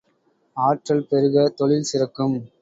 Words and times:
ஆற்றல் 0.57 1.05
பெருக, 1.09 1.45
தொழில் 1.55 1.87
சிறக்கும். 1.91 2.35